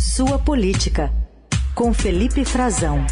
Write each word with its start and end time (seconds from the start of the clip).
Sua 0.00 0.38
Política, 0.38 1.12
com 1.74 1.92
Felipe 1.92 2.42
Frazão. 2.42 3.04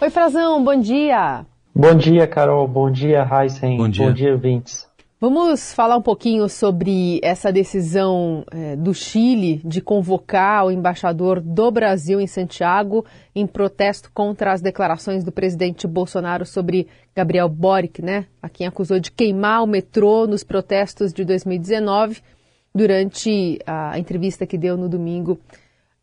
Oi, 0.00 0.10
Frazão, 0.10 0.64
bom 0.64 0.74
dia. 0.80 1.46
Bom 1.72 1.94
dia, 1.94 2.26
Carol. 2.26 2.66
Bom 2.66 2.90
dia, 2.90 3.24
Heisen. 3.24 3.76
Bom 3.76 3.88
dia. 3.88 4.06
Bom 4.06 4.12
dia, 4.12 4.36
Vintes. 4.36 4.88
Vamos 5.26 5.72
falar 5.72 5.96
um 5.96 6.02
pouquinho 6.02 6.46
sobre 6.50 7.18
essa 7.22 7.50
decisão 7.50 8.44
é, 8.50 8.76
do 8.76 8.92
Chile 8.92 9.58
de 9.64 9.80
convocar 9.80 10.66
o 10.66 10.70
embaixador 10.70 11.40
do 11.40 11.70
Brasil 11.70 12.20
em 12.20 12.26
Santiago 12.26 13.06
em 13.34 13.46
protesto 13.46 14.12
contra 14.12 14.52
as 14.52 14.60
declarações 14.60 15.24
do 15.24 15.32
presidente 15.32 15.86
Bolsonaro 15.86 16.44
sobre 16.44 16.88
Gabriel 17.16 17.48
Boric, 17.48 18.02
né? 18.02 18.26
A 18.42 18.50
quem 18.50 18.66
acusou 18.66 19.00
de 19.00 19.10
queimar 19.10 19.62
o 19.62 19.66
metrô 19.66 20.26
nos 20.26 20.44
protestos 20.44 21.10
de 21.10 21.24
2019 21.24 22.20
durante 22.74 23.58
a 23.66 23.98
entrevista 23.98 24.46
que 24.46 24.58
deu 24.58 24.76
no 24.76 24.90
domingo 24.90 25.40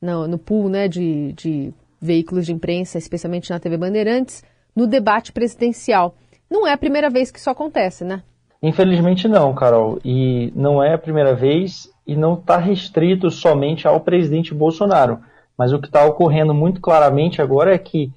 no, 0.01 0.27
no 0.27 0.39
pool 0.39 0.67
né, 0.67 0.87
de, 0.87 1.31
de 1.33 1.71
veículos 2.01 2.47
de 2.47 2.53
imprensa, 2.53 2.97
especialmente 2.97 3.51
na 3.51 3.59
TV 3.59 3.77
Bandeirantes, 3.77 4.43
no 4.75 4.87
debate 4.87 5.31
presidencial. 5.31 6.15
Não 6.49 6.65
é 6.65 6.73
a 6.73 6.77
primeira 6.77 7.07
vez 7.07 7.29
que 7.29 7.37
isso 7.37 7.51
acontece, 7.51 8.03
né? 8.03 8.23
Infelizmente 8.61 9.27
não, 9.27 9.53
Carol. 9.53 9.99
E 10.05 10.51
não 10.55 10.83
é 10.83 10.93
a 10.93 10.97
primeira 10.97 11.33
vez 11.33 11.91
e 12.05 12.15
não 12.15 12.35
está 12.35 12.57
restrito 12.57 13.31
somente 13.31 13.87
ao 13.87 13.99
presidente 14.01 14.53
Bolsonaro. 14.53 15.19
Mas 15.57 15.73
o 15.73 15.79
que 15.79 15.87
está 15.87 16.05
ocorrendo 16.05 16.53
muito 16.53 16.79
claramente 16.79 17.41
agora 17.41 17.73
é 17.73 17.77
que 17.77 18.11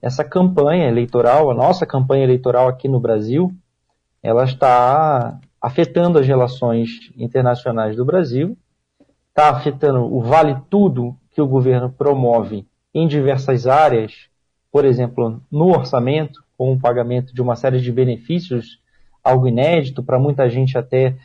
essa 0.00 0.24
campanha 0.24 0.88
eleitoral, 0.88 1.50
a 1.50 1.54
nossa 1.54 1.84
campanha 1.84 2.24
eleitoral 2.24 2.68
aqui 2.68 2.88
no 2.88 2.98
Brasil, 2.98 3.52
ela 4.22 4.44
está 4.44 5.38
afetando 5.60 6.18
as 6.18 6.26
relações 6.26 7.12
internacionais 7.16 7.96
do 7.96 8.04
Brasil, 8.04 8.56
está 9.28 9.50
afetando 9.50 10.00
o 10.00 10.20
vale 10.22 10.56
tudo 10.70 11.14
que 11.32 11.42
o 11.42 11.46
governo 11.46 11.90
promove 11.90 12.66
em 12.94 13.06
diversas 13.06 13.66
áreas, 13.66 14.28
por 14.72 14.84
exemplo, 14.84 15.40
no 15.50 15.68
orçamento, 15.68 16.42
com 16.56 16.72
o 16.72 16.80
pagamento 16.80 17.34
de 17.34 17.42
uma 17.42 17.56
série 17.56 17.80
de 17.80 17.92
benefícios 17.92 18.78
algo 19.22 19.48
inédito, 19.48 20.02
para 20.02 20.18
muita 20.18 20.48
gente 20.48 20.76
até 20.76 21.16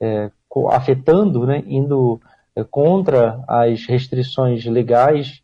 é, 0.00 0.30
afetando, 0.70 1.46
né, 1.46 1.62
indo 1.66 2.20
é, 2.56 2.64
contra 2.64 3.42
as 3.46 3.86
restrições 3.86 4.64
legais 4.64 5.42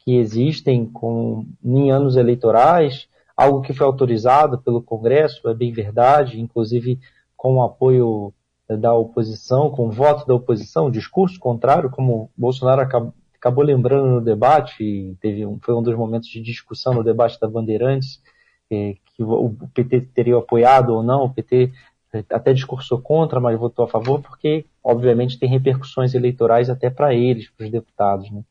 que 0.00 0.16
existem 0.16 0.84
com, 0.86 1.46
em 1.64 1.90
anos 1.90 2.16
eleitorais, 2.16 3.08
algo 3.36 3.62
que 3.62 3.72
foi 3.72 3.86
autorizado 3.86 4.58
pelo 4.58 4.82
Congresso, 4.82 5.48
é 5.48 5.54
bem 5.54 5.72
verdade, 5.72 6.40
inclusive 6.40 7.00
com 7.36 7.56
o 7.56 7.62
apoio 7.62 8.32
é, 8.68 8.76
da 8.76 8.94
oposição, 8.94 9.70
com 9.70 9.88
o 9.88 9.90
voto 9.90 10.26
da 10.26 10.34
oposição, 10.34 10.90
discurso 10.90 11.38
contrário, 11.40 11.90
como 11.90 12.30
Bolsonaro 12.36 12.82
acabou, 12.82 13.12
acabou 13.34 13.64
lembrando 13.64 14.06
no 14.06 14.20
debate, 14.22 15.16
teve 15.20 15.44
um, 15.44 15.58
foi 15.60 15.74
um 15.74 15.82
dos 15.82 15.94
momentos 15.94 16.28
de 16.28 16.40
discussão 16.40 16.94
no 16.94 17.04
debate 17.04 17.38
da 17.38 17.48
Bandeirantes, 17.48 18.22
é, 18.70 18.94
que 19.04 19.22
o 19.22 19.56
PT 19.72 20.02
teria 20.14 20.36
apoiado 20.36 20.90
ou 20.90 21.02
não, 21.02 21.24
o 21.24 21.32
PT 21.32 21.72
até 22.30 22.52
discursou 22.52 23.00
contra, 23.00 23.40
mas 23.40 23.58
votou 23.58 23.84
a 23.84 23.88
favor, 23.88 24.20
porque, 24.20 24.66
obviamente, 24.82 25.38
tem 25.38 25.48
repercussões 25.48 26.14
eleitorais 26.14 26.70
até 26.70 26.88
para 26.88 27.14
eles, 27.14 27.50
para 27.50 27.64
os 27.64 27.70
deputados. 27.70 28.30
Né? 28.30 28.42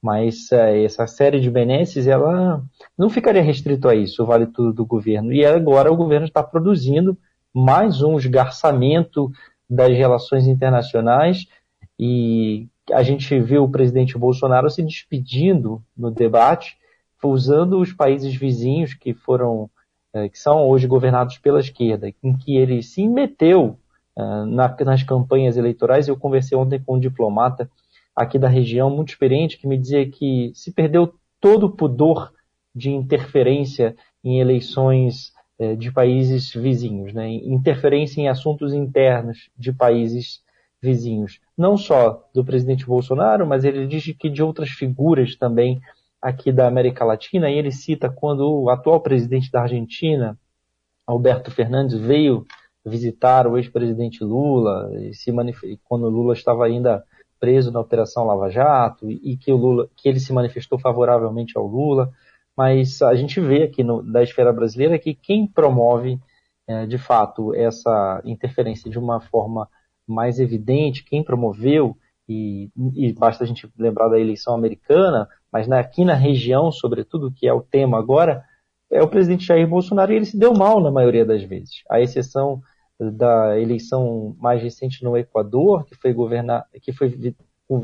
Mas 0.00 0.52
é, 0.52 0.84
essa 0.84 1.06
série 1.06 1.40
de 1.40 1.50
benesses, 1.50 2.06
ela 2.06 2.62
não 2.96 3.10
ficaria 3.10 3.42
restrito 3.42 3.88
a 3.88 3.94
isso, 3.94 4.22
o 4.22 4.26
Vale 4.26 4.46
Tudo 4.46 4.72
do 4.72 4.86
governo. 4.86 5.32
E 5.32 5.44
agora 5.44 5.92
o 5.92 5.96
governo 5.96 6.26
está 6.26 6.42
produzindo 6.42 7.18
mais 7.52 8.02
um 8.02 8.16
esgarçamento 8.16 9.30
das 9.68 9.96
relações 9.96 10.46
internacionais 10.46 11.46
e 11.98 12.68
a 12.92 13.02
gente 13.02 13.38
viu 13.40 13.64
o 13.64 13.70
presidente 13.70 14.16
Bolsonaro 14.16 14.70
se 14.70 14.82
despedindo 14.82 15.82
no 15.96 16.10
debate, 16.10 16.77
usando 17.22 17.80
os 17.80 17.92
países 17.92 18.34
vizinhos 18.34 18.94
que 18.94 19.12
foram 19.14 19.68
é, 20.14 20.28
que 20.28 20.38
são 20.38 20.66
hoje 20.66 20.86
governados 20.86 21.38
pela 21.38 21.60
esquerda, 21.60 22.12
em 22.22 22.36
que 22.36 22.56
ele 22.56 22.82
se 22.82 23.06
meteu 23.06 23.78
na, 24.16 24.74
nas 24.84 25.02
campanhas 25.04 25.56
eleitorais. 25.56 26.08
Eu 26.08 26.16
conversei 26.16 26.58
ontem 26.58 26.80
com 26.80 26.96
um 26.96 27.00
diplomata 27.00 27.70
aqui 28.16 28.36
da 28.36 28.48
região, 28.48 28.90
muito 28.90 29.10
experiente, 29.10 29.56
que 29.56 29.66
me 29.66 29.78
dizia 29.78 30.08
que 30.10 30.50
se 30.54 30.72
perdeu 30.72 31.14
todo 31.40 31.66
o 31.66 31.70
pudor 31.70 32.32
de 32.74 32.90
interferência 32.90 33.96
em 34.24 34.40
eleições 34.40 35.32
é, 35.58 35.74
de 35.74 35.92
países 35.92 36.52
vizinhos, 36.52 37.12
né? 37.12 37.28
interferência 37.28 38.20
em 38.20 38.28
assuntos 38.28 38.74
internos 38.74 39.50
de 39.56 39.72
países 39.72 40.40
vizinhos. 40.80 41.40
Não 41.56 41.76
só 41.76 42.28
do 42.34 42.44
presidente 42.44 42.86
Bolsonaro, 42.86 43.46
mas 43.46 43.64
ele 43.64 43.86
diz 43.86 44.04
que 44.16 44.28
de 44.28 44.42
outras 44.42 44.70
figuras 44.70 45.36
também 45.36 45.80
aqui 46.20 46.50
da 46.52 46.66
América 46.66 47.04
Latina, 47.04 47.50
e 47.50 47.58
ele 47.58 47.70
cita 47.70 48.10
quando 48.10 48.40
o 48.40 48.70
atual 48.70 49.00
presidente 49.00 49.50
da 49.50 49.62
Argentina, 49.62 50.38
Alberto 51.06 51.50
Fernandes, 51.50 51.98
veio 51.98 52.44
visitar 52.84 53.46
o 53.46 53.56
ex-presidente 53.56 54.24
Lula, 54.24 54.90
e 55.00 55.14
se 55.14 55.32
quando 55.84 56.08
Lula 56.08 56.32
estava 56.32 56.66
ainda 56.66 57.04
preso 57.38 57.70
na 57.70 57.80
Operação 57.80 58.24
Lava 58.24 58.50
Jato, 58.50 59.10
e 59.10 59.36
que, 59.36 59.52
o 59.52 59.56
Lula, 59.56 59.88
que 59.96 60.08
ele 60.08 60.18
se 60.18 60.32
manifestou 60.32 60.78
favoravelmente 60.78 61.56
ao 61.56 61.66
Lula, 61.66 62.10
mas 62.56 63.00
a 63.02 63.14
gente 63.14 63.40
vê 63.40 63.62
aqui 63.62 63.84
no, 63.84 64.02
da 64.02 64.22
esfera 64.22 64.52
brasileira 64.52 64.98
que 64.98 65.14
quem 65.14 65.46
promove, 65.46 66.18
é, 66.66 66.86
de 66.86 66.98
fato, 66.98 67.54
essa 67.54 68.20
interferência 68.24 68.90
de 68.90 68.98
uma 68.98 69.20
forma 69.20 69.68
mais 70.06 70.40
evidente, 70.40 71.04
quem 71.04 71.22
promoveu, 71.22 71.96
e, 72.28 72.70
e 72.94 73.12
basta 73.12 73.44
a 73.44 73.46
gente 73.46 73.70
lembrar 73.78 74.08
da 74.08 74.18
eleição 74.18 74.54
americana, 74.54 75.28
mas 75.52 75.70
aqui 75.70 76.04
na 76.04 76.14
região, 76.14 76.70
sobretudo, 76.70 77.32
que 77.32 77.46
é 77.46 77.52
o 77.52 77.62
tema 77.62 77.98
agora, 77.98 78.44
é 78.90 79.02
o 79.02 79.08
presidente 79.08 79.46
Jair 79.46 79.66
Bolsonaro 79.66 80.12
e 80.12 80.16
ele 80.16 80.24
se 80.24 80.38
deu 80.38 80.52
mal 80.54 80.80
na 80.80 80.90
maioria 80.90 81.24
das 81.24 81.42
vezes. 81.42 81.82
A 81.90 82.00
exceção 82.00 82.60
da 82.98 83.58
eleição 83.58 84.34
mais 84.40 84.62
recente 84.62 85.04
no 85.04 85.16
Equador, 85.16 85.84
que 85.84 85.94
foi 85.94 86.12
governar, 86.12 86.66
que 86.82 86.92
foi 86.92 87.34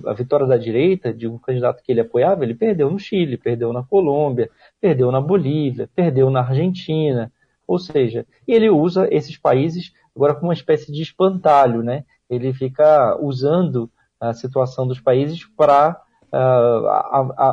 a 0.06 0.12
vitória 0.14 0.46
da 0.46 0.56
direita 0.56 1.12
de 1.12 1.28
um 1.28 1.38
candidato 1.38 1.82
que 1.82 1.92
ele 1.92 2.00
apoiava, 2.00 2.42
ele 2.42 2.54
perdeu 2.54 2.90
no 2.90 2.98
Chile, 2.98 3.36
perdeu 3.36 3.72
na 3.72 3.82
Colômbia, 3.82 4.50
perdeu 4.80 5.12
na 5.12 5.20
Bolívia, 5.20 5.88
perdeu 5.94 6.30
na 6.30 6.40
Argentina, 6.40 7.30
ou 7.66 7.78
seja, 7.78 8.26
ele 8.48 8.68
usa 8.70 9.06
esses 9.10 9.36
países 9.36 9.92
agora 10.16 10.34
como 10.34 10.48
uma 10.48 10.54
espécie 10.54 10.90
de 10.90 11.02
espantalho, 11.02 11.82
né? 11.82 12.04
Ele 12.30 12.52
fica 12.52 13.16
usando 13.20 13.90
a 14.18 14.32
situação 14.32 14.86
dos 14.86 15.00
países 15.00 15.44
para 15.56 16.00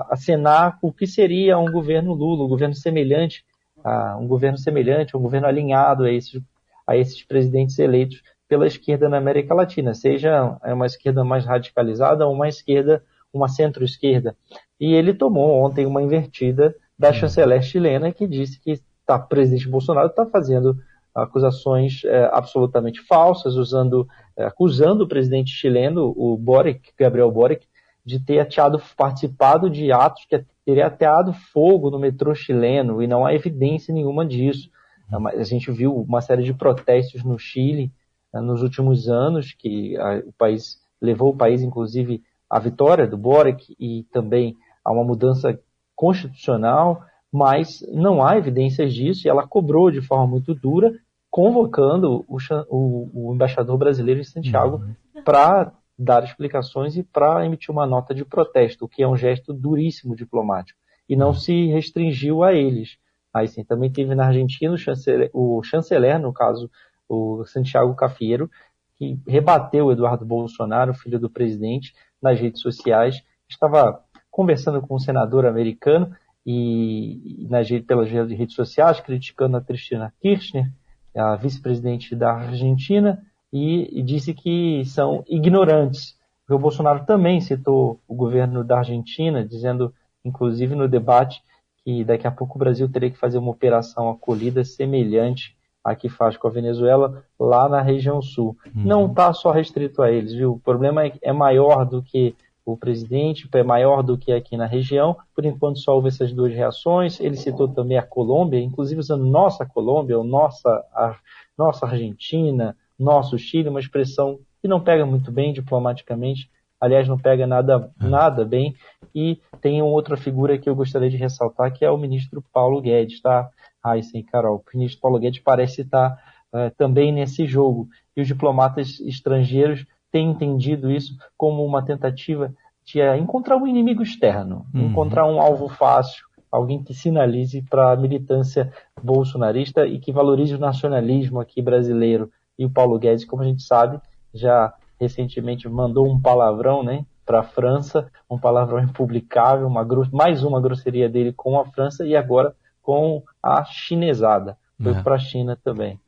acenar 0.10 0.78
o 0.82 0.92
que 0.92 1.06
seria 1.06 1.58
um 1.58 1.72
governo 1.72 2.14
Lula, 2.14 2.46
um 2.46 2.48
governo 2.48 2.76
semelhante, 2.76 3.44
uh, 3.78 4.18
um 4.20 4.28
governo 4.28 4.58
semelhante, 4.58 5.16
um 5.16 5.22
governo 5.22 5.48
alinhado 5.48 6.04
a 6.04 6.12
esses, 6.12 6.42
a 6.88 6.98
esses 6.98 7.24
presidentes 7.24 7.78
eleitos 7.80 8.22
pela 8.48 8.68
esquerda 8.68 9.08
na 9.08 9.18
América 9.18 9.54
Latina, 9.54 9.94
seja 9.94 10.58
uma 10.66 10.86
esquerda 10.86 11.24
mais 11.24 11.46
radicalizada 11.46 12.28
ou 12.28 12.34
uma 12.34 12.50
esquerda, 12.50 13.02
uma 13.34 13.48
centro-esquerda. 13.48 14.36
E 14.80 14.94
ele 14.94 15.14
tomou 15.14 15.64
ontem 15.64 15.86
uma 15.86 16.02
invertida 16.02 16.76
da 17.00 17.10
uhum. 17.10 17.14
chanceler 17.14 17.62
chilena 17.62 18.12
que 18.12 18.28
disse 18.28 18.60
que 18.60 18.82
tá, 19.06 19.16
o 19.16 19.28
presidente 19.28 19.70
Bolsonaro 19.70 20.08
está 20.08 20.26
fazendo 20.26 20.78
acusações 21.16 22.04
é, 22.06 22.30
absolutamente 22.32 23.02
falsas, 23.02 23.56
usando, 23.56 24.08
é, 24.36 24.44
acusando 24.44 25.04
o 25.04 25.08
presidente 25.08 25.52
chileno, 25.52 26.14
o 26.16 26.38
Boric, 26.38 26.92
Gabriel 26.98 27.32
Boric, 27.32 27.66
de 28.06 28.20
ter 28.20 28.40
ateado, 28.40 28.82
participado 28.98 29.70
de 29.70 29.92
atos 29.92 30.26
que 30.26 30.44
teria 30.66 30.88
ateado 30.88 31.34
fogo 31.54 31.90
no 31.90 32.00
metrô 32.00 32.34
chileno, 32.34 33.02
e 33.02 33.08
não 33.08 33.26
há 33.26 33.34
evidência 33.34 33.94
nenhuma 33.94 34.26
disso. 34.26 34.70
A 35.12 35.44
gente 35.44 35.70
viu 35.72 35.94
uma 35.96 36.22
série 36.22 36.44
de 36.44 36.54
protestos 36.54 37.24
no 37.24 37.38
Chile 37.38 37.92
né, 38.34 38.40
nos 38.40 38.64
últimos 38.64 39.10
anos, 39.10 39.54
que 39.54 39.96
o 40.26 40.32
país 40.34 40.78
levou 41.02 41.32
o 41.32 41.36
país, 41.36 41.62
inclusive, 41.62 42.24
à 42.50 42.60
vitória 42.60 43.08
do 43.08 43.18
Boric 43.18 43.76
e 43.80 44.04
também 44.12 44.56
a 44.84 44.92
uma 44.92 45.04
mudança 45.04 45.60
constitucional, 45.96 47.04
mas 47.32 47.86
não 47.92 48.24
há 48.24 48.38
evidências 48.38 48.94
disso, 48.94 49.28
e 49.28 49.30
ela 49.30 49.48
cobrou 49.48 49.92
de 49.92 50.02
forma 50.02 50.28
muito 50.28 50.54
dura, 50.54 50.94
convocando 51.30 52.26
o, 52.28 52.38
o, 52.70 53.30
o 53.30 53.34
embaixador 53.34 53.78
brasileiro 53.78 54.20
em 54.20 54.26
Santiago 54.26 54.78
uhum. 54.78 55.24
para 55.24 55.72
dar 56.02 56.24
explicações 56.24 56.98
e 56.98 57.04
para 57.04 57.46
emitir 57.46 57.70
uma 57.70 57.86
nota 57.86 58.14
de 58.14 58.26
protesto, 58.26 58.86
o 58.86 58.90
que 58.90 59.04
é 59.04 59.08
um 59.08 59.16
gesto 59.16 59.54
duríssimo 59.54 60.16
diplomático. 60.16 60.80
E 61.08 61.16
não 61.16 61.34
se 61.34 61.68
restringiu 61.68 62.44
a 62.44 62.54
eles. 62.54 62.98
Aí 63.34 63.48
sim, 63.48 63.64
também 63.64 63.92
teve 63.92 64.16
na 64.16 64.28
Argentina 64.28 64.74
o 64.74 64.78
chanceler, 64.78 65.30
o 65.34 65.62
chanceler, 65.64 66.20
no 66.20 66.34
caso, 66.34 66.70
o 67.08 67.46
Santiago 67.46 67.94
Cafiero, 67.96 68.50
que 68.98 69.20
rebateu 69.28 69.86
o 69.86 69.92
Eduardo 69.92 70.26
Bolsonaro, 70.26 70.94
filho 70.94 71.20
do 71.20 71.30
presidente, 71.30 71.94
nas 72.22 72.40
redes 72.40 72.62
sociais. 72.62 73.22
Estava 73.48 74.04
conversando 74.30 74.82
com 74.82 74.96
um 74.96 75.00
senador 75.00 75.46
americano 75.46 76.16
e, 76.46 77.46
nas, 77.50 77.70
pelas 77.86 78.10
redes 78.10 78.56
sociais, 78.56 79.00
criticando 79.00 79.58
a 79.58 79.62
Cristina 79.62 80.14
Kirchner, 80.20 80.72
a 81.16 81.36
vice-presidente 81.36 82.16
da 82.16 82.32
Argentina, 82.32 83.22
e, 83.52 84.00
e 84.00 84.02
disse 84.02 84.34
que 84.34 84.84
são 84.86 85.24
ignorantes. 85.28 86.16
O 86.50 86.60
Bolsonaro 86.60 87.06
também 87.06 87.40
citou 87.40 88.00
o 88.08 88.14
governo 88.14 88.64
da 88.64 88.80
Argentina, 88.80 89.46
dizendo, 89.46 89.94
inclusive 90.24 90.76
no 90.76 90.88
debate, 90.88 91.42
que 91.84 92.04
daqui 92.04 92.28
a 92.28 92.32
pouco 92.32 92.56
o 92.56 92.60
Brasil 92.60 92.90
teria 92.90 93.10
que 93.10 93.18
fazer 93.18 93.38
uma 93.38 93.52
operação 93.52 94.10
acolhida 94.10 94.64
semelhante 94.64 95.56
à 95.84 95.96
que 95.96 96.10
faz 96.10 96.38
com 96.38 96.48
a 96.48 96.52
Venezuela 96.52 97.24
lá 97.40 97.68
na 97.68 97.82
região 97.82 98.22
sul. 98.22 98.56
Uhum. 98.66 98.84
Não 98.84 99.06
está 99.08 99.34
só 99.34 99.52
restrito 99.52 100.02
a 100.02 100.12
eles, 100.12 100.34
viu? 100.34 100.54
O 100.54 100.60
problema 100.60 101.06
é, 101.06 101.14
é 101.22 101.34
maior 101.34 101.86
do 101.86 102.04
que 102.04 102.36
o 102.64 102.78
presidente, 102.78 103.50
é 103.54 103.64
maior 103.64 104.04
do 104.04 104.18
que 104.18 104.32
aqui 104.32 104.56
na 104.56 104.66
região. 104.66 105.18
Por 105.36 105.46
enquanto 105.46 105.80
só 105.80 105.96
houve 105.96 106.10
essas 106.10 106.32
duas 106.32 106.54
reações. 106.54 107.20
Ele 107.20 107.36
citou 107.36 107.68
também 107.68 107.98
a 107.98 108.04
Colômbia, 108.04 108.60
inclusive 108.60 109.00
usando 109.00 109.26
nossa 109.26 109.66
Colômbia, 109.66 110.18
ou 110.18 110.24
nossa, 110.24 110.70
a, 110.94 111.16
nossa 111.58 111.88
Argentina, 111.88 112.76
nosso 113.02 113.38
Chile, 113.38 113.70
uma 113.70 113.80
expressão 113.80 114.40
que 114.62 114.68
não 114.68 114.80
pega 114.80 115.06
muito 115.06 115.32
bem 115.32 115.52
diplomaticamente, 115.52 116.50
aliás, 116.80 117.08
não 117.08 117.18
pega 117.18 117.46
nada, 117.48 117.92
é. 118.00 118.08
nada 118.08 118.46
bem. 118.46 118.76
E 119.14 119.40
tem 119.60 119.82
uma 119.82 119.92
outra 119.92 120.16
figura 120.16 120.58
que 120.58 120.70
eu 120.70 120.76
gostaria 120.76 121.10
de 121.10 121.18
ressaltar, 121.18 121.74
que 121.74 121.84
é 121.84 121.92
o 121.92 121.98
ministro 121.98 122.44
Paulo 122.54 122.82
Guedes, 122.82 123.22
tá? 123.22 123.50
Raíssa 123.84 124.18
e 124.18 124.24
Carol. 124.24 124.58
O 124.58 124.78
ministro 124.78 125.02
Paulo 125.02 125.20
Guedes 125.20 125.42
parece 125.42 125.82
estar 125.82 126.18
uh, 126.54 126.72
também 126.78 127.12
nesse 127.12 127.46
jogo. 127.46 127.88
E 128.16 128.22
os 128.22 128.28
diplomatas 128.28 129.00
estrangeiros 129.00 129.86
têm 130.12 130.30
entendido 130.30 130.92
isso 130.92 131.16
como 131.38 131.66
uma 131.66 131.84
tentativa 131.84 132.54
de 132.86 133.02
uh, 133.02 133.16
encontrar 133.16 133.58
um 133.58 133.68
inimigo 133.68 134.04
externo, 134.04 134.66
uhum. 134.74 134.88
encontrar 134.88 135.26
um 135.26 135.42
alvo 135.42 135.70
fácil, 135.70 136.26
alguém 136.52 136.84
que 136.84 136.94
sinalize 136.94 137.62
para 137.70 137.92
a 137.92 137.96
militância 137.96 138.72
bolsonarista 139.02 139.88
e 139.88 140.00
que 140.00 140.12
valorize 140.12 140.54
o 140.56 140.60
nacionalismo 140.60 141.40
aqui 141.40 141.62
brasileiro. 141.62 142.30
E 142.62 142.66
o 142.66 142.70
Paulo 142.70 143.00
Guedes, 143.00 143.26
como 143.26 143.42
a 143.42 143.46
gente 143.46 143.64
sabe, 143.64 144.00
já 144.32 144.72
recentemente 145.00 145.68
mandou 145.68 146.08
um 146.08 146.22
palavrão, 146.22 146.84
né, 146.84 147.04
para 147.26 147.40
a 147.40 147.44
França, 147.44 148.08
um 148.30 148.38
palavrão 148.38 148.80
impublicável, 148.80 149.66
uma 149.66 149.84
mais 150.12 150.44
uma 150.44 150.62
grosseria 150.62 151.10
dele 151.10 151.34
com 151.34 151.60
a 151.60 151.66
França 151.66 152.06
e 152.06 152.16
agora 152.16 152.54
com 152.84 153.24
a 153.42 153.64
chinesada. 153.64 154.56
Foi 154.80 154.92
é. 154.92 155.02
para 155.02 155.16
a 155.16 155.20
China 155.20 155.58
também. 155.64 156.00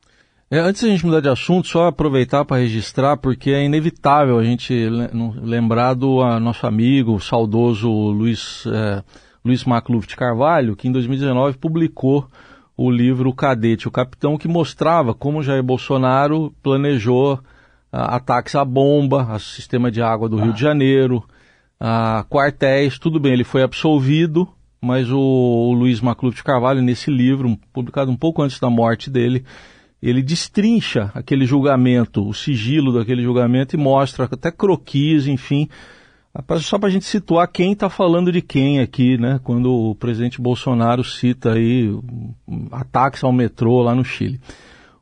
É, 0.48 0.60
antes 0.60 0.82
da 0.82 0.88
gente 0.88 1.04
mudar 1.04 1.18
de 1.18 1.28
assunto, 1.28 1.66
só 1.66 1.88
aproveitar 1.88 2.44
para 2.44 2.58
registrar, 2.58 3.16
porque 3.16 3.50
é 3.50 3.64
inevitável 3.64 4.38
a 4.38 4.44
gente 4.44 4.88
lembrar 5.42 5.94
do 5.94 6.22
a, 6.22 6.38
nosso 6.38 6.68
amigo, 6.68 7.14
o 7.14 7.20
saudoso 7.20 7.90
Luiz, 7.90 8.64
é, 8.68 9.02
Luiz 9.44 9.64
Macluf 9.64 10.06
de 10.06 10.14
Carvalho, 10.14 10.76
que 10.76 10.86
em 10.86 10.92
2019 10.92 11.58
publicou 11.58 12.28
o 12.76 12.90
livro 12.90 13.32
Cadete, 13.32 13.88
o 13.88 13.90
Capitão, 13.90 14.36
que 14.36 14.48
mostrava 14.48 15.14
como 15.14 15.42
Jair 15.42 15.62
Bolsonaro 15.62 16.52
planejou 16.62 17.38
ataques 17.92 18.54
à 18.56 18.64
bomba, 18.64 19.22
ao 19.30 19.38
sistema 19.38 19.90
de 19.90 20.02
água 20.02 20.28
do 20.28 20.38
ah. 20.38 20.44
Rio 20.44 20.52
de 20.52 20.60
Janeiro, 20.60 21.22
a 21.78 22.24
quartéis, 22.28 22.98
tudo 22.98 23.20
bem, 23.20 23.32
ele 23.32 23.44
foi 23.44 23.62
absolvido, 23.62 24.48
mas 24.80 25.10
o, 25.10 25.18
o 25.18 25.72
Luiz 25.72 26.00
Macluf 26.00 26.36
de 26.36 26.42
Carvalho, 26.42 26.82
nesse 26.82 27.10
livro, 27.10 27.56
publicado 27.72 28.10
um 28.10 28.16
pouco 28.16 28.42
antes 28.42 28.58
da 28.58 28.68
morte 28.68 29.08
dele, 29.08 29.44
ele 30.02 30.22
destrincha 30.22 31.10
aquele 31.14 31.46
julgamento, 31.46 32.28
o 32.28 32.34
sigilo 32.34 32.92
daquele 32.92 33.22
julgamento 33.22 33.74
e 33.74 33.78
mostra 33.78 34.24
até 34.30 34.50
croquis, 34.50 35.26
enfim, 35.26 35.68
só 36.60 36.78
para 36.78 36.88
a 36.88 36.92
gente 36.92 37.04
situar 37.04 37.46
quem 37.46 37.72
está 37.72 37.88
falando 37.88 38.32
de 38.32 38.42
quem 38.42 38.80
aqui, 38.80 39.16
né? 39.16 39.40
Quando 39.44 39.72
o 39.72 39.94
presidente 39.94 40.40
Bolsonaro 40.40 41.04
cita 41.04 41.52
aí 41.52 41.96
ataques 42.72 43.22
ao 43.22 43.32
metrô 43.32 43.82
lá 43.82 43.94
no 43.94 44.04
Chile. 44.04 44.40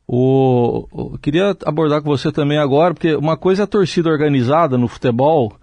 O, 0.07 0.87
o, 0.91 1.17
queria 1.17 1.57
abordar 1.65 2.01
com 2.01 2.09
você 2.09 2.31
também 2.31 2.57
agora, 2.57 2.93
porque 2.93 3.15
uma 3.15 3.35
coisa 3.35 3.63
é 3.63 3.65
a 3.65 3.67
torcida 3.67 4.09
organizada 4.09 4.77
no 4.77 4.87
futebol 4.87 5.53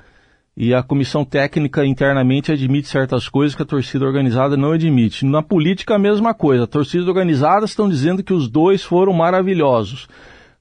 e 0.57 0.75
a 0.75 0.83
comissão 0.83 1.25
técnica 1.25 1.87
internamente 1.87 2.51
admite 2.51 2.89
certas 2.89 3.29
coisas 3.29 3.55
que 3.55 3.63
a 3.63 3.67
torcida 3.67 4.05
organizada 4.05 4.57
não 4.57 4.73
admite. 4.73 5.25
Na 5.25 5.43
política, 5.43 5.95
a 5.95 5.99
mesma 5.99 6.35
coisa. 6.35 6.65
As 6.65 6.69
torcidas 6.69 7.07
organizadas 7.07 7.71
estão 7.71 7.89
dizendo 7.89 8.25
que 8.25 8.33
os 8.33 8.49
dois 8.49 8.83
foram 8.83 9.13
maravilhosos 9.13 10.09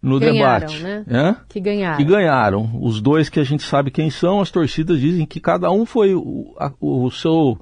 no 0.01 0.19
ganharam, 0.19 0.68
debate. 0.68 0.84
Né? 0.84 1.06
É? 1.07 1.36
Que 1.48 1.60
ganharam. 1.60 1.98
Que 1.98 2.04
ganharam. 2.04 2.69
Os 2.81 3.01
dois 3.01 3.30
que 3.30 3.40
a 3.40 3.44
gente 3.44 3.63
sabe 3.63 3.92
quem 3.92 4.10
são, 4.10 4.40
as 4.42 4.51
torcidas 4.51 5.00
dizem 5.00 5.25
que 5.25 5.40
cada 5.40 5.69
um 5.72 5.86
foi 5.86 6.13
o, 6.16 6.56
a, 6.57 6.72
o, 6.80 7.10
seu, 7.12 7.60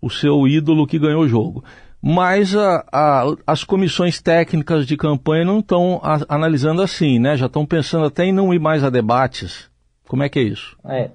o 0.00 0.10
seu 0.10 0.48
ídolo 0.48 0.86
que 0.86 0.98
ganhou 0.98 1.22
o 1.22 1.28
jogo 1.28 1.64
mas 2.06 2.54
a, 2.54 2.84
a, 2.92 3.24
as 3.46 3.64
comissões 3.64 4.20
técnicas 4.20 4.86
de 4.86 4.94
campanha 4.94 5.42
não 5.42 5.60
estão 5.60 6.02
analisando 6.28 6.82
assim, 6.82 7.18
né? 7.18 7.34
Já 7.34 7.46
estão 7.46 7.64
pensando 7.64 8.04
até 8.04 8.26
em 8.26 8.32
não 8.32 8.52
ir 8.52 8.58
mais 8.58 8.84
a 8.84 8.90
debates. 8.90 9.70
Como 10.06 10.22
é 10.22 10.28
que 10.28 10.38
é 10.38 10.42
isso? 10.42 10.76
É, 10.84 11.10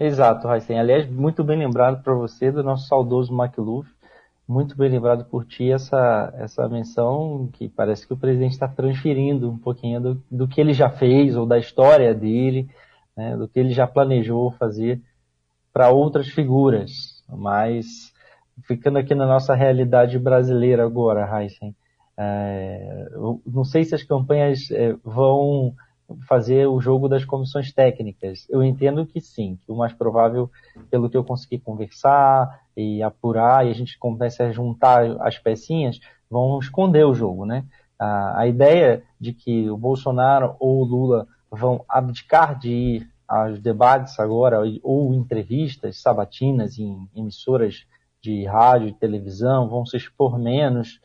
exato, 0.00 0.48
Raíssen. 0.48 0.80
Aliás, 0.80 1.06
muito 1.06 1.44
bem 1.44 1.58
lembrado 1.58 2.02
para 2.02 2.14
você 2.14 2.50
do 2.50 2.62
nosso 2.62 2.88
saudoso 2.88 3.30
McLuff. 3.30 3.90
Muito 4.48 4.76
bem 4.76 4.88
lembrado 4.88 5.24
por 5.24 5.44
ti 5.44 5.72
essa, 5.72 6.32
essa 6.36 6.68
menção 6.68 7.48
que 7.52 7.68
parece 7.68 8.06
que 8.06 8.12
o 8.12 8.16
presidente 8.16 8.52
está 8.52 8.68
transferindo 8.68 9.50
um 9.50 9.58
pouquinho 9.58 10.00
do, 10.00 10.22
do 10.30 10.46
que 10.46 10.60
ele 10.60 10.72
já 10.72 10.88
fez 10.88 11.36
ou 11.36 11.44
da 11.44 11.58
história 11.58 12.14
dele, 12.14 12.68
né, 13.16 13.36
do 13.36 13.48
que 13.48 13.58
ele 13.58 13.70
já 13.70 13.88
planejou 13.88 14.52
fazer 14.52 15.02
para 15.72 15.90
outras 15.90 16.28
figuras. 16.28 16.92
Mas 17.28 18.12
ficando 18.68 18.98
aqui 18.98 19.16
na 19.16 19.26
nossa 19.26 19.52
realidade 19.52 20.16
brasileira 20.16 20.84
agora, 20.84 21.28
Heisen, 21.42 21.74
é, 22.16 23.08
não 23.44 23.64
sei 23.64 23.82
se 23.82 23.96
as 23.96 24.04
campanhas 24.04 24.70
é, 24.70 24.94
vão 25.04 25.74
fazer 26.28 26.66
o 26.66 26.80
jogo 26.80 27.08
das 27.08 27.24
comissões 27.24 27.72
técnicas. 27.72 28.46
Eu 28.48 28.62
entendo 28.62 29.06
que 29.06 29.20
sim, 29.20 29.58
que 29.60 29.70
o 29.70 29.76
mais 29.76 29.92
provável, 29.92 30.50
pelo 30.90 31.10
que 31.10 31.16
eu 31.16 31.24
consegui 31.24 31.58
conversar 31.58 32.60
e 32.76 33.02
apurar, 33.02 33.66
e 33.66 33.70
a 33.70 33.74
gente 33.74 33.98
começa 33.98 34.44
a 34.44 34.52
juntar 34.52 35.04
as 35.20 35.38
pecinhas, 35.38 35.98
vão 36.30 36.58
esconder 36.58 37.04
o 37.04 37.14
jogo, 37.14 37.44
né? 37.44 37.64
A, 37.98 38.40
a 38.40 38.46
ideia 38.46 39.02
de 39.20 39.32
que 39.32 39.70
o 39.70 39.76
Bolsonaro 39.76 40.54
ou 40.60 40.82
o 40.82 40.84
Lula 40.84 41.26
vão 41.50 41.84
abdicar 41.88 42.58
de 42.58 42.70
ir 42.70 43.10
aos 43.26 43.60
debates 43.60 44.18
agora, 44.20 44.60
ou 44.82 45.14
entrevistas 45.14 46.00
sabatinas 46.00 46.78
em 46.78 47.08
emissoras 47.14 47.86
de 48.22 48.44
rádio 48.44 48.88
e 48.88 48.92
televisão 48.92 49.68
vão 49.68 49.84
se 49.84 49.96
expor 49.96 50.38
menos, 50.38 51.00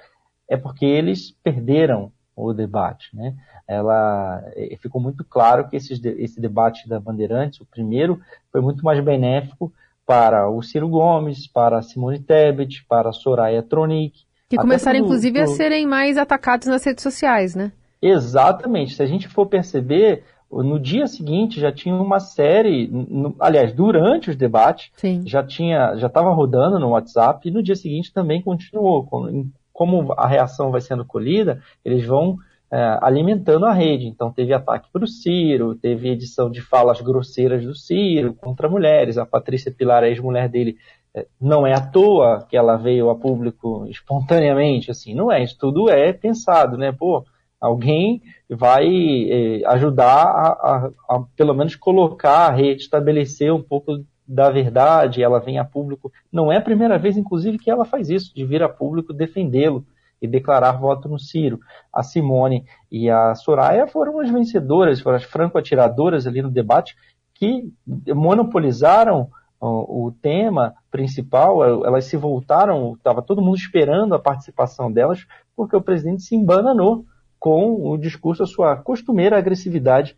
é 0.48 0.57
porque 0.57 0.86
eles 0.86 1.31
perderam 1.44 2.12
o 2.36 2.54
debate. 2.54 3.16
Né? 3.16 3.36
Ela, 3.68 4.44
é, 4.56 4.75
ficou 4.78 5.01
muito 5.01 5.24
claro 5.24 5.68
que 5.69 5.75
esse, 5.75 5.94
esse 6.18 6.39
debate 6.39 6.88
da 6.88 7.00
Bandeirantes, 7.00 7.62
o 7.62 7.65
primeiro, 7.65 8.20
foi 8.51 8.62
muito 8.62 8.84
mais 8.84 9.03
benéfico 9.03 9.72
para 10.06 10.50
o 10.50 10.62
Ciro 10.62 10.89
Gomes, 10.89 11.48
para 11.48 11.77
a 11.77 11.82
Simone 11.82 12.20
Tebet, 12.20 12.86
para 12.88 13.10
a 13.10 13.13
Soraya 13.13 13.63
Tronic. 13.63 14.25
Que 14.50 14.58
começaram, 14.58 15.00
inclusive, 15.00 15.39
a 15.39 15.48
serem 15.48 15.88
mais 15.88 16.17
atacados 16.17 16.67
nas 16.67 16.84
redes 16.84 17.03
sociais, 17.03 17.56
né? 17.56 17.72
Exatamente. 18.01 18.96
Se 18.96 19.01
a 19.01 19.06
gente 19.06 19.29
for 19.29 19.46
perceber, 19.46 20.25
no 20.51 20.77
dia 20.77 21.08
seguinte 21.08 21.60
já 21.60 21.72
tinha 21.72 21.96
uma 21.96 22.20
série, 22.20 22.88
no, 22.88 23.34
aliás, 23.39 23.72
durante 23.72 24.29
os 24.29 24.36
debates, 24.36 24.91
Sim. 24.98 25.24
já 25.25 25.41
tinha, 25.41 25.96
já 25.96 26.08
estava 26.08 26.34
rodando 26.34 26.77
no 26.77 26.89
WhatsApp 26.89 27.48
e 27.48 27.51
no 27.51 27.63
dia 27.63 27.75
seguinte 27.75 28.12
também 28.12 28.41
continuou. 28.41 29.06
Como, 29.06 29.50
como 29.82 30.14
a 30.16 30.28
reação 30.28 30.70
vai 30.70 30.80
sendo 30.80 31.04
colhida, 31.04 31.60
eles 31.84 32.06
vão 32.06 32.38
é, 32.72 33.00
alimentando 33.02 33.66
a 33.66 33.74
rede. 33.74 34.06
Então 34.06 34.32
teve 34.32 34.54
ataque 34.54 34.88
para 34.94 35.04
o 35.04 35.08
Ciro, 35.08 35.74
teve 35.74 36.10
edição 36.10 36.52
de 36.52 36.62
falas 36.62 37.02
grosseiras 37.02 37.66
do 37.66 37.74
Ciro 37.74 38.36
contra 38.36 38.70
mulheres. 38.70 39.18
A 39.18 39.26
Patrícia 39.26 39.72
Pilar, 39.72 40.04
ex-mulher 40.04 40.48
dele, 40.48 40.78
é, 41.16 41.26
não 41.42 41.66
é 41.66 41.74
à 41.74 41.82
toa 41.82 42.46
que 42.48 42.56
ela 42.56 42.78
veio 42.78 43.10
a 43.10 43.16
público 43.16 43.88
espontaneamente, 43.88 44.92
assim, 44.92 45.16
não 45.16 45.32
é, 45.32 45.44
isso 45.44 45.58
tudo 45.60 45.90
é 45.90 46.14
pensado, 46.14 46.78
né? 46.78 46.92
Pô, 46.92 47.26
Alguém 47.60 48.24
vai 48.50 48.88
eh, 48.88 49.62
ajudar 49.68 50.24
a, 50.24 50.48
a, 50.48 50.92
a, 51.08 51.24
pelo 51.38 51.54
menos, 51.54 51.76
colocar 51.76 52.48
a 52.48 52.52
rede, 52.52 52.82
estabelecer 52.82 53.54
um 53.54 53.62
pouco 53.62 54.04
da 54.28 54.50
verdade, 54.50 55.24
ela 55.24 55.40
vem 55.40 55.60
a 55.60 55.66
público. 55.66 56.12
Não 56.32 56.51
é 56.51 56.58
a 56.58 56.62
primeira 56.62 56.98
vez, 56.98 57.18
inclusive, 57.18 57.58
que 57.58 57.70
ela 57.70 57.86
faz 57.86 58.10
isso, 58.10 58.34
de 58.34 58.46
vir 58.46 58.63
a 58.63 58.70
público 58.70 59.13
defendê-lo 59.13 59.86
e 60.22 60.28
declarar 60.28 60.74
voto 60.74 61.10
no 61.10 61.20
Ciro. 61.20 61.60
A 61.94 62.04
Simone 62.04 62.63
e 62.92 63.10
a 63.10 63.34
Soraya 63.36 63.88
foram 63.88 64.20
as 64.20 64.30
vencedoras, 64.30 65.01
foram 65.01 65.18
as 65.18 65.24
franco-atiradoras 65.24 66.28
ali 66.28 66.42
no 66.42 66.50
debate, 66.50 66.96
que 67.34 67.74
monopolizaram 68.08 69.30
o, 69.60 70.12
tema 70.22 70.74
principal, 70.90 71.86
elas 71.86 72.06
se 72.06 72.18
voltaram, 72.18 72.94
estava 72.94 73.22
todo 73.22 73.42
mundo 73.42 73.58
esperando 73.58 74.16
a 74.16 74.20
participação 74.20 74.92
delas, 74.92 75.28
porque 75.56 75.75
o 75.75 75.82
presidente 75.82 76.24
se 76.24 76.36
embananou 76.36 77.06
com 77.40 77.88
o 77.92 77.96
discurso, 77.98 78.42
a 78.42 78.48
sua 78.48 78.75
costumeira 78.75 79.38
agressividade 79.38 80.16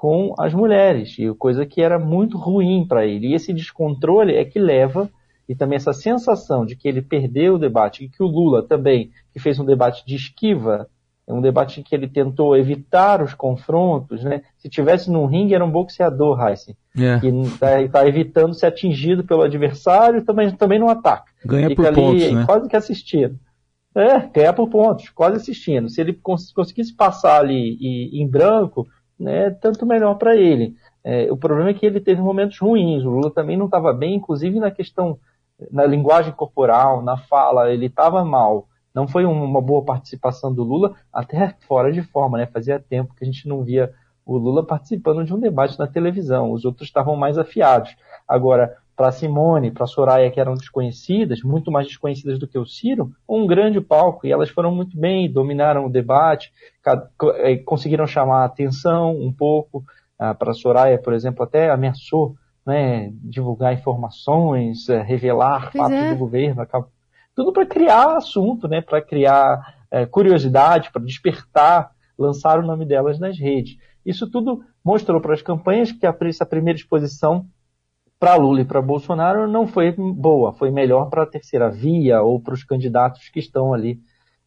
com 0.00 0.32
as 0.38 0.54
mulheres, 0.54 1.14
e 1.18 1.28
coisa 1.34 1.66
que 1.66 1.82
era 1.82 1.98
muito 1.98 2.38
ruim 2.38 2.86
para 2.88 3.04
ele. 3.04 3.26
E 3.26 3.34
esse 3.34 3.52
descontrole 3.52 4.34
é 4.34 4.46
que 4.46 4.58
leva, 4.58 5.10
e 5.46 5.54
também 5.54 5.76
essa 5.76 5.92
sensação 5.92 6.64
de 6.64 6.74
que 6.74 6.88
ele 6.88 7.02
perdeu 7.02 7.56
o 7.56 7.58
debate, 7.58 8.04
e 8.04 8.08
que 8.08 8.22
o 8.22 8.26
Lula 8.26 8.62
também, 8.62 9.10
que 9.30 9.38
fez 9.38 9.60
um 9.60 9.64
debate 9.66 10.02
de 10.06 10.16
esquiva, 10.16 10.88
É 11.28 11.34
um 11.34 11.42
debate 11.42 11.80
em 11.80 11.82
que 11.82 11.94
ele 11.94 12.08
tentou 12.08 12.56
evitar 12.56 13.22
os 13.22 13.34
confrontos, 13.34 14.24
né? 14.24 14.40
Se 14.56 14.70
tivesse 14.70 15.10
num 15.10 15.26
ringue 15.26 15.54
era 15.54 15.62
um 15.62 15.70
boxeador, 15.70 16.40
Heisen, 16.40 16.74
é. 16.96 17.20
que 17.20 17.26
está 17.26 17.86
tá 17.88 18.08
evitando 18.08 18.54
ser 18.54 18.68
atingido 18.68 19.22
pelo 19.22 19.42
adversário, 19.42 20.24
também 20.24 20.50
também 20.50 20.78
não 20.78 20.88
ataca. 20.88 21.30
Ganha 21.44 21.68
Fica 21.68 21.82
por 21.82 21.88
ali, 21.88 21.96
pontos, 21.96 22.32
né? 22.32 22.46
Quase 22.46 22.68
que 22.70 22.76
assistindo. 22.76 23.38
É, 23.94 24.18
ganha 24.32 24.52
por 24.54 24.70
pontos, 24.70 25.10
quase 25.10 25.36
assistindo. 25.36 25.90
Se 25.90 26.00
ele 26.00 26.14
cons 26.14 26.52
conseguisse 26.52 26.96
passar 26.96 27.40
ali 27.40 27.76
e, 27.78 28.22
em 28.22 28.26
branco, 28.26 28.88
né, 29.20 29.50
tanto 29.50 29.86
melhor 29.86 30.14
para 30.14 30.34
ele. 30.34 30.74
É, 31.04 31.30
o 31.30 31.36
problema 31.36 31.70
é 31.70 31.74
que 31.74 31.86
ele 31.86 32.00
teve 32.00 32.20
momentos 32.20 32.58
ruins. 32.58 33.04
O 33.04 33.10
Lula 33.10 33.30
também 33.30 33.56
não 33.56 33.66
estava 33.66 33.92
bem, 33.92 34.14
inclusive 34.14 34.58
na 34.58 34.70
questão 34.70 35.18
na 35.70 35.84
linguagem 35.84 36.32
corporal, 36.32 37.02
na 37.02 37.18
fala, 37.18 37.70
ele 37.70 37.86
estava 37.86 38.24
mal. 38.24 38.66
Não 38.94 39.06
foi 39.06 39.24
uma 39.24 39.60
boa 39.60 39.84
participação 39.84 40.52
do 40.52 40.64
Lula, 40.64 40.94
até 41.12 41.54
fora 41.66 41.92
de 41.92 42.02
forma, 42.02 42.38
né? 42.38 42.46
Fazia 42.46 42.80
tempo 42.80 43.14
que 43.14 43.24
a 43.24 43.26
gente 43.26 43.46
não 43.46 43.62
via 43.62 43.92
o 44.24 44.36
Lula 44.36 44.64
participando 44.64 45.24
de 45.24 45.34
um 45.34 45.38
debate 45.38 45.78
na 45.78 45.86
televisão. 45.86 46.50
Os 46.50 46.64
outros 46.64 46.88
estavam 46.88 47.14
mais 47.14 47.38
afiados. 47.38 47.94
Agora, 48.26 48.76
para 49.00 49.12
Simone, 49.12 49.70
para 49.70 49.86
Soraya, 49.86 50.30
que 50.30 50.38
eram 50.38 50.52
desconhecidas, 50.52 51.40
muito 51.42 51.72
mais 51.72 51.86
desconhecidas 51.86 52.38
do 52.38 52.46
que 52.46 52.58
o 52.58 52.66
Ciro, 52.66 53.10
um 53.26 53.46
grande 53.46 53.80
palco 53.80 54.26
e 54.26 54.30
elas 54.30 54.50
foram 54.50 54.70
muito 54.74 54.94
bem, 54.94 55.32
dominaram 55.32 55.86
o 55.86 55.90
debate, 55.90 56.52
eh, 57.38 57.56
conseguiram 57.64 58.06
chamar 58.06 58.42
a 58.42 58.44
atenção 58.44 59.16
um 59.16 59.32
pouco. 59.32 59.82
Ah, 60.18 60.34
para 60.34 60.52
Soraya, 60.52 60.98
por 60.98 61.14
exemplo, 61.14 61.42
até 61.42 61.70
ameaçou 61.70 62.34
né, 62.66 63.10
divulgar 63.24 63.72
informações, 63.72 64.86
eh, 64.90 65.00
revelar 65.00 65.70
pois 65.72 65.82
fatos 65.82 65.96
é. 65.96 66.10
do 66.12 66.18
governo, 66.18 66.66
tudo 67.34 67.54
para 67.54 67.64
criar 67.64 68.18
assunto, 68.18 68.68
né, 68.68 68.82
para 68.82 69.00
criar 69.00 69.76
é, 69.90 70.04
curiosidade, 70.04 70.92
para 70.92 71.02
despertar, 71.02 71.92
lançar 72.18 72.58
o 72.58 72.66
nome 72.66 72.84
delas 72.84 73.18
nas 73.18 73.38
redes. 73.38 73.78
Isso 74.04 74.30
tudo 74.30 74.62
mostrou 74.84 75.22
para 75.22 75.32
as 75.32 75.40
campanhas 75.40 75.90
que 75.90 76.04
essa 76.04 76.44
primeira 76.44 76.78
exposição 76.78 77.46
para 78.20 78.36
Lula 78.36 78.60
e 78.60 78.64
para 78.64 78.80
Bolsonaro 78.80 79.48
não 79.48 79.66
foi 79.66 79.92
boa, 79.92 80.52
foi 80.52 80.70
melhor 80.70 81.08
para 81.08 81.24
a 81.24 81.26
terceira 81.26 81.68
via 81.68 82.22
ou 82.22 82.38
para 82.38 82.54
os 82.54 82.62
candidatos 82.62 83.28
que 83.30 83.40
estão 83.40 83.74
ali 83.74 83.98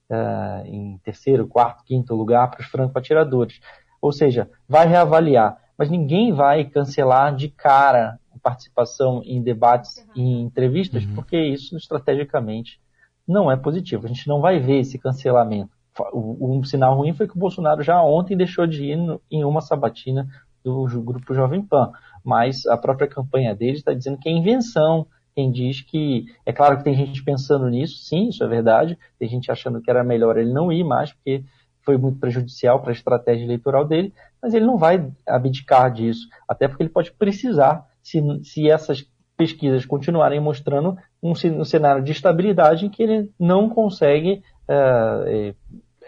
uh, 0.10 0.66
em 0.66 0.98
terceiro, 1.04 1.48
quarto, 1.48 1.84
quinto 1.84 2.16
lugar 2.16 2.50
para 2.50 2.62
os 2.62 2.68
franco-atiradores. 2.68 3.60
Ou 4.00 4.12
seja, 4.12 4.50
vai 4.70 4.88
reavaliar 4.88 5.58
mas 5.78 5.90
ninguém 5.90 6.32
vai 6.32 6.66
cancelar 6.66 7.36
de 7.36 7.50
cara 7.50 8.20
a 8.34 8.40
participação 8.40 9.22
em 9.26 9.42
debates 9.42 10.06
e 10.16 10.22
em 10.22 10.42
entrevistas, 10.42 11.04
uhum. 11.06 11.16
porque 11.16 11.38
isso 11.38 11.76
estrategicamente 11.76 12.80
não 13.28 13.52
é 13.52 13.56
positivo. 13.56 14.06
A 14.06 14.08
gente 14.08 14.28
não 14.28 14.42
vai 14.42 14.60
ver 14.60 14.80
esse 14.80 14.98
cancelamento. 14.98 15.72
Um 16.14 16.64
sinal 16.64 16.98
ruim 16.98 17.14
foi 17.14 17.28
que 17.28 17.36
o 17.36 17.40
Bolsonaro 17.40 17.84
já 17.84 18.02
ontem 18.02 18.36
deixou 18.36 18.66
de 18.66 18.84
ir 18.84 19.20
em 19.30 19.44
uma 19.44 19.62
sabatina 19.62 20.28
do 20.64 20.86
grupo 21.02 21.34
Jovem 21.34 21.62
Pan, 21.62 21.92
mas 22.24 22.66
a 22.66 22.78
própria 22.78 23.08
campanha 23.08 23.56
dele 23.56 23.78
está 23.78 23.94
dizendo 23.94 24.18
que 24.18 24.30
é 24.30 24.32
invenção. 24.32 25.06
Quem 25.36 25.52
diz 25.52 25.82
que 25.82 26.26
é 26.46 26.54
claro 26.54 26.78
que 26.78 26.84
tem 26.84 26.96
gente 26.96 27.24
pensando 27.24 27.68
nisso, 27.70 27.98
sim, 27.98 28.30
isso 28.30 28.44
é 28.44 28.48
verdade. 28.48 28.98
Tem 29.20 29.28
gente 29.28 29.52
achando 29.52 29.82
que 29.82 29.90
era 29.90 30.04
melhor 30.04 30.38
ele 30.38 30.54
não 30.54 30.72
ir 30.72 30.84
mais, 30.84 31.12
porque 31.12 31.44
foi 31.84 31.98
muito 31.98 32.20
prejudicial 32.20 32.80
para 32.80 32.92
a 32.92 32.94
estratégia 32.94 33.44
eleitoral 33.44 33.86
dele, 33.86 34.14
mas 34.42 34.54
ele 34.54 34.66
não 34.66 34.78
vai 34.78 35.12
abdicar 35.28 35.92
disso, 35.92 36.28
até 36.48 36.68
porque 36.68 36.84
ele 36.84 36.90
pode 36.90 37.12
precisar, 37.12 37.86
se, 38.02 38.22
se 38.44 38.70
essas 38.70 39.06
pesquisas 39.36 39.86
continuarem 39.86 40.40
mostrando 40.40 40.98
um, 41.22 41.32
um 41.32 41.66
cenário 41.66 42.04
de 42.04 42.12
estabilidade 42.12 42.86
em 42.86 42.90
que 42.90 43.04
ele 43.04 43.32
não 43.40 43.70
consegue 43.70 44.42
é, 44.68 45.54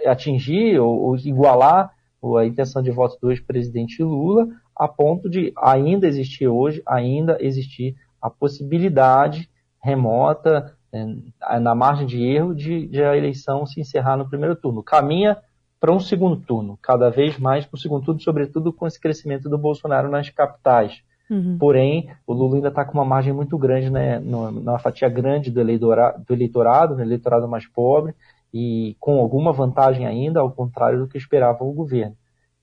atingir 0.05 0.79
ou, 0.79 1.01
ou, 1.01 1.15
igualar 1.17 1.91
a 2.39 2.45
intenção 2.45 2.81
de 2.81 2.89
voto 2.89 3.17
do 3.21 3.29
ex-presidente 3.29 4.01
Lula, 4.01 4.47
a 4.75 4.87
ponto 4.87 5.29
de 5.29 5.53
ainda 5.57 6.07
existir 6.07 6.47
hoje, 6.47 6.81
ainda 6.85 7.37
existir 7.39 7.95
a 8.21 8.29
possibilidade 8.29 9.49
remota, 9.81 10.75
é, 10.91 11.59
na 11.59 11.75
margem 11.75 12.07
de 12.07 12.23
erro, 12.23 12.55
de, 12.55 12.87
de 12.87 13.03
a 13.03 13.15
eleição 13.15 13.65
se 13.65 13.79
encerrar 13.79 14.17
no 14.17 14.27
primeiro 14.27 14.55
turno. 14.55 14.81
Caminha 14.81 15.37
para 15.79 15.93
um 15.93 15.99
segundo 15.99 16.37
turno, 16.37 16.79
cada 16.81 17.09
vez 17.09 17.37
mais 17.37 17.65
para 17.65 17.75
o 17.75 17.79
segundo 17.79 18.03
turno, 18.03 18.19
sobretudo 18.19 18.73
com 18.73 18.87
esse 18.87 18.99
crescimento 18.99 19.49
do 19.49 19.57
Bolsonaro 19.57 20.09
nas 20.09 20.29
capitais. 20.29 21.01
Uhum. 21.29 21.57
Porém, 21.59 22.09
o 22.25 22.33
Lula 22.33 22.55
ainda 22.55 22.67
está 22.69 22.85
com 22.85 22.93
uma 22.93 23.05
margem 23.05 23.33
muito 23.33 23.57
grande, 23.57 23.89
né, 23.89 24.19
numa 24.19 24.79
fatia 24.79 25.09
grande 25.09 25.51
do 25.51 25.59
eleitorado, 25.59 26.23
do 26.25 26.33
eleitorado, 26.33 26.95
no 26.95 27.01
eleitorado 27.01 27.47
mais 27.47 27.67
pobre, 27.67 28.13
e 28.53 28.95
com 28.99 29.19
alguma 29.19 29.51
vantagem 29.51 30.05
ainda, 30.05 30.39
ao 30.39 30.51
contrário 30.51 30.99
do 30.99 31.07
que 31.07 31.17
esperava 31.17 31.63
o 31.63 31.73
governo. 31.73 32.15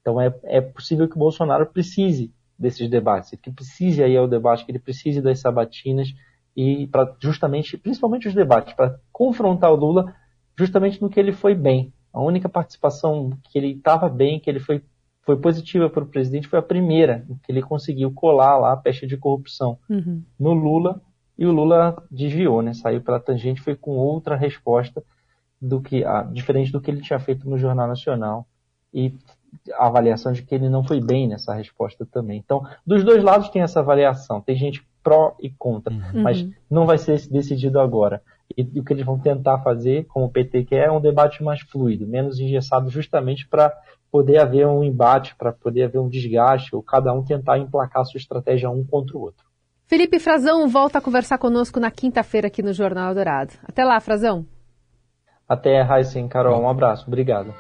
Então 0.03 0.21
é, 0.21 0.35
é 0.45 0.61
possível 0.61 1.09
que 1.09 1.17
o 1.17 1.19
Bolsonaro 1.19 1.65
precise 1.67 2.31
desses 2.59 2.89
debates, 2.91 3.31
que 3.41 3.51
precise 3.51 4.03
aí 4.03 4.17
ao 4.17 4.29
debate, 4.29 4.65
que 4.65 4.71
ele 4.71 4.79
precise 4.79 5.23
das 5.23 5.41
sabatinas 5.41 6.13
e 6.55 6.87
para 6.89 7.17
justamente, 7.19 7.79
principalmente 7.79 8.29
os 8.29 8.35
debates, 8.35 8.75
para 8.75 9.01
confrontar 9.11 9.73
o 9.73 9.77
Lula 9.77 10.15
justamente 10.59 11.01
no 11.01 11.09
que 11.09 11.19
ele 11.19 11.33
foi 11.33 11.55
bem, 11.55 11.93
a 12.13 12.21
única 12.21 12.49
participação 12.49 13.31
que 13.45 13.59
ele 13.59 13.73
estava 13.73 14.09
bem, 14.09 14.39
que 14.39 14.51
ele 14.51 14.61
foi, 14.61 14.85
foi 15.23 15.41
positiva 15.41 15.89
para 15.89 16.05
o 16.05 16.09
presidente, 16.09 16.47
foi 16.47 16.59
a 16.59 16.63
primeira, 16.63 17.25
que 17.43 17.51
ele 17.51 17.63
conseguiu 17.63 18.13
colar 18.13 18.59
lá 18.59 18.73
a 18.73 18.77
peste 18.77 19.07
de 19.07 19.17
corrupção 19.17 19.79
uhum. 19.89 20.23
no 20.39 20.53
Lula, 20.53 21.01
e 21.39 21.47
o 21.47 21.53
Lula 21.53 21.97
desviou, 22.11 22.61
né? 22.61 22.75
Saiu 22.75 23.01
pela 23.01 23.19
tangente, 23.19 23.63
foi 23.63 23.75
com 23.75 23.93
outra 23.93 24.37
resposta 24.37 25.03
do 25.61 25.81
que 25.81 26.05
a, 26.05 26.23
diferente 26.23 26.71
do 26.71 26.81
que 26.81 26.91
ele 26.91 27.01
tinha 27.01 27.19
feito 27.19 27.49
no 27.49 27.57
Jornal 27.57 27.89
Nacional 27.89 28.47
e 28.93 29.15
avaliação 29.79 30.33
de 30.33 30.43
que 30.43 30.55
ele 30.55 30.69
não 30.69 30.85
foi 30.85 31.01
bem 31.01 31.29
nessa 31.29 31.55
resposta 31.55 32.07
também. 32.07 32.39
Então, 32.39 32.67
dos 32.87 33.05
dois 33.05 33.23
lados 33.23 33.49
tem 33.49 33.63
essa 33.63 33.81
avaliação. 33.81 34.41
Tem 34.41 34.57
gente 34.57 34.87
pró 35.03 35.37
e 35.41 35.51
contra, 35.51 35.93
uhum. 35.93 36.23
mas 36.23 36.47
não 36.71 36.87
vai 36.87 36.99
ser 36.99 37.21
decidido 37.29 37.81
agora. 37.81 38.23
E, 38.57 38.69
e 38.75 38.81
o 38.81 38.85
que 38.85 38.93
eles 38.93 39.05
vão 39.05 39.19
tentar 39.19 39.59
fazer, 39.59 40.05
como 40.07 40.27
o 40.27 40.31
PT 40.31 40.65
quer, 40.65 40.87
é 40.89 40.91
um 40.91 41.01
debate 41.01 41.43
mais 41.43 41.61
fluido, 41.61 42.07
menos 42.07 42.39
engessado, 42.39 42.91
justamente 42.91 43.49
para 43.49 43.73
poder 44.11 44.39
haver 44.39 44.67
um 44.67 44.85
embate, 44.85 45.35
para 45.35 45.53
poder 45.53 45.85
haver 45.85 45.99
um 45.99 46.09
desgaste, 46.09 46.75
ou 46.75 46.83
cada 46.83 47.13
um 47.13 47.25
tentar 47.25 47.59
emplacar 47.59 48.05
sua 48.05 48.19
estratégia 48.19 48.71
um 48.71 48.85
contra 48.85 49.17
o 49.17 49.23
outro. 49.23 49.47
Felipe 49.87 50.19
Frazão 50.19 50.69
volta 50.69 50.99
a 50.99 51.03
conversar 51.03 51.39
conosco 51.39 51.81
na 51.81 51.91
quinta-feira 51.91 52.47
aqui 52.47 52.63
no 52.63 52.73
Jornal 52.73 53.15
Dourado. 53.15 53.53
Até 53.65 53.85
lá, 53.85 53.99
Frazão. 54.01 54.47
Até, 55.49 55.83
Raíssen, 55.83 56.29
Carol. 56.29 56.63
Um 56.63 56.69
abraço. 56.69 57.05
Obrigado. 57.07 57.53